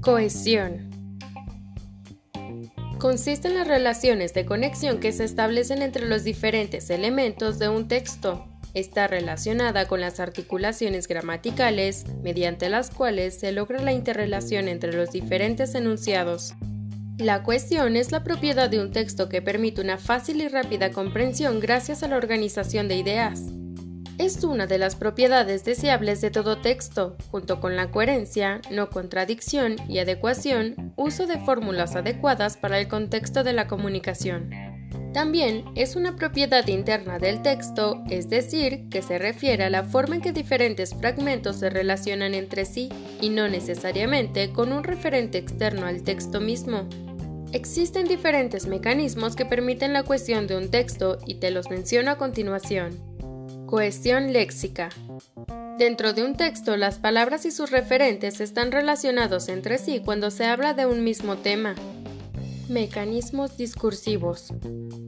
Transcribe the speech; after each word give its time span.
Cohesión. 0.00 0.90
Consiste 2.98 3.48
en 3.48 3.54
las 3.54 3.66
relaciones 3.66 4.32
de 4.32 4.46
conexión 4.46 5.00
que 5.00 5.10
se 5.10 5.24
establecen 5.24 5.82
entre 5.82 6.06
los 6.06 6.22
diferentes 6.22 6.88
elementos 6.90 7.58
de 7.58 7.68
un 7.68 7.88
texto. 7.88 8.46
Está 8.74 9.08
relacionada 9.08 9.88
con 9.88 10.00
las 10.00 10.20
articulaciones 10.20 11.08
gramaticales, 11.08 12.04
mediante 12.22 12.68
las 12.68 12.90
cuales 12.90 13.40
se 13.40 13.50
logra 13.50 13.82
la 13.82 13.92
interrelación 13.92 14.68
entre 14.68 14.92
los 14.92 15.10
diferentes 15.10 15.74
enunciados. 15.74 16.54
La 17.18 17.42
cuestión 17.42 17.96
es 17.96 18.12
la 18.12 18.22
propiedad 18.22 18.70
de 18.70 18.80
un 18.80 18.92
texto 18.92 19.28
que 19.28 19.42
permite 19.42 19.80
una 19.80 19.98
fácil 19.98 20.40
y 20.40 20.48
rápida 20.48 20.92
comprensión 20.92 21.58
gracias 21.58 22.04
a 22.04 22.08
la 22.08 22.16
organización 22.16 22.86
de 22.86 22.96
ideas. 22.96 23.42
Es 24.18 24.42
una 24.42 24.66
de 24.66 24.78
las 24.78 24.96
propiedades 24.96 25.64
deseables 25.64 26.20
de 26.20 26.32
todo 26.32 26.58
texto, 26.58 27.16
junto 27.30 27.60
con 27.60 27.76
la 27.76 27.92
coherencia, 27.92 28.60
no 28.68 28.90
contradicción 28.90 29.76
y 29.88 30.00
adecuación, 30.00 30.92
uso 30.96 31.28
de 31.28 31.38
fórmulas 31.38 31.94
adecuadas 31.94 32.56
para 32.56 32.80
el 32.80 32.88
contexto 32.88 33.44
de 33.44 33.52
la 33.52 33.68
comunicación. 33.68 34.50
También 35.14 35.64
es 35.76 35.94
una 35.94 36.16
propiedad 36.16 36.66
interna 36.66 37.20
del 37.20 37.42
texto, 37.42 38.02
es 38.10 38.28
decir, 38.28 38.88
que 38.90 39.02
se 39.02 39.18
refiere 39.18 39.62
a 39.62 39.70
la 39.70 39.84
forma 39.84 40.16
en 40.16 40.20
que 40.20 40.32
diferentes 40.32 40.94
fragmentos 40.94 41.56
se 41.56 41.70
relacionan 41.70 42.34
entre 42.34 42.64
sí 42.64 42.88
y 43.20 43.30
no 43.30 43.48
necesariamente 43.48 44.52
con 44.52 44.72
un 44.72 44.82
referente 44.82 45.38
externo 45.38 45.86
al 45.86 46.02
texto 46.02 46.40
mismo. 46.40 46.88
Existen 47.52 48.06
diferentes 48.06 48.66
mecanismos 48.66 49.36
que 49.36 49.46
permiten 49.46 49.92
la 49.92 50.02
cuestión 50.02 50.48
de 50.48 50.56
un 50.56 50.72
texto 50.72 51.18
y 51.24 51.36
te 51.36 51.52
los 51.52 51.70
menciono 51.70 52.10
a 52.10 52.18
continuación. 52.18 53.07
Cohesión 53.68 54.32
léxica. 54.32 54.88
Dentro 55.78 56.14
de 56.14 56.24
un 56.24 56.34
texto, 56.34 56.78
las 56.78 56.98
palabras 56.98 57.44
y 57.44 57.50
sus 57.50 57.70
referentes 57.70 58.40
están 58.40 58.72
relacionados 58.72 59.50
entre 59.50 59.76
sí 59.76 60.00
cuando 60.02 60.30
se 60.30 60.46
habla 60.46 60.72
de 60.72 60.86
un 60.86 61.04
mismo 61.04 61.36
tema. 61.36 61.74
Mecanismos 62.70 63.58
discursivos. 63.58 64.54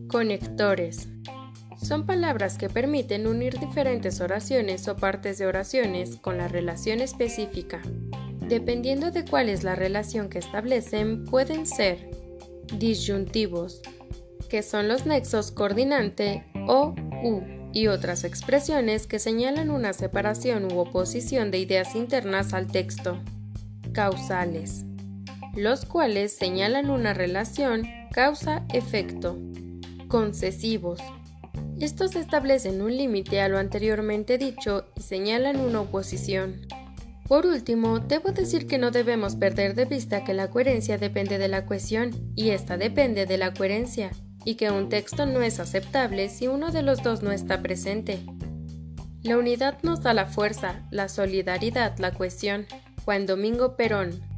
Conectores. 0.09 1.09
Son 1.83 2.05
palabras 2.05 2.59
que 2.59 2.69
permiten 2.69 3.27
unir 3.27 3.59
diferentes 3.59 4.21
oraciones 4.21 4.87
o 4.89 4.97
partes 4.97 5.39
de 5.39 5.47
oraciones 5.47 6.17
con 6.17 6.37
la 6.37 6.47
relación 6.47 7.01
específica. 7.01 7.81
Dependiendo 8.41 9.11
de 9.11 9.25
cuál 9.25 9.49
es 9.49 9.65
la 9.65 9.75
relación 9.75 10.29
que 10.29 10.39
establecen, 10.39 11.25
pueden 11.25 11.65
ser 11.65 12.11
disyuntivos, 12.77 13.81
que 14.51 14.63
son 14.63 14.87
los 14.87 15.07
nexos 15.07 15.51
coordinante 15.51 16.45
o 16.69 16.95
u 17.23 17.60
y 17.73 17.87
otras 17.87 18.25
expresiones 18.25 19.07
que 19.07 19.19
señalan 19.19 19.71
una 19.71 19.93
separación 19.93 20.73
u 20.73 20.79
oposición 20.79 21.51
de 21.51 21.59
ideas 21.59 21.95
internas 21.95 22.53
al 22.53 22.67
texto. 22.67 23.19
Causales, 23.93 24.85
los 25.55 25.85
cuales 25.85 26.37
señalan 26.37 26.91
una 26.91 27.15
relación 27.15 27.87
causa-efecto. 28.13 29.39
Concesivos. 30.09 31.01
Estos 31.79 32.17
establecen 32.17 32.83
un 32.83 32.97
límite 32.97 33.41
a 33.41 33.49
lo 33.49 33.59
anteriormente 33.59 34.39
dicho 34.39 34.87
y 34.97 35.03
señalan 35.03 35.61
una 35.61 35.81
oposición. 35.83 36.61
Por 37.27 37.47
último, 37.47 38.01
debo 38.01 38.33
decir 38.33 38.67
que 38.67 38.77
no 38.77 38.91
debemos 38.91 39.37
perder 39.37 39.77
de 39.77 39.85
vista 39.85 40.25
que 40.25 40.35
la 40.35 40.51
coherencia 40.51 40.99
depende 40.99 41.39
de 41.39 41.47
la 41.47 41.65
cohesión 41.65 42.11
y 42.35 42.51
esta 42.51 42.77
depende 42.77 43.25
de 43.25 43.39
la 43.39 43.55
coherencia 43.55 44.11
y 44.45 44.55
que 44.55 44.71
un 44.71 44.89
texto 44.89 45.27
no 45.27 45.43
es 45.43 45.61
aceptable 45.61 46.29
si 46.29 46.49
uno 46.49 46.71
de 46.71 46.83
los 46.83 47.03
dos 47.03 47.23
no 47.23 47.33
está 47.33 47.63
presente. 47.63 48.21
La 49.23 49.37
unidad 49.37 49.79
nos 49.83 50.03
da 50.03 50.15
la 50.15 50.27
fuerza, 50.27 50.87
la 50.91 51.09
solidaridad 51.09 51.99
la 51.99 52.13
cohesión. 52.13 52.67
Juan 53.05 53.27
Domingo 53.27 53.77
Perón 53.77 54.30